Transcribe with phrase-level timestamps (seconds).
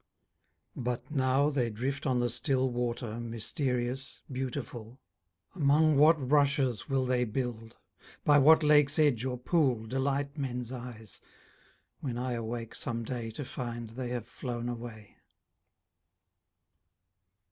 [0.75, 4.99] But now they drift on the still water Mysterious, beautiful;
[5.53, 7.77] Among what rushes will they build,
[8.25, 11.21] By what lake's edge or pool Delight men's eyes,
[11.99, 15.17] when I awake some day To find they have flown away?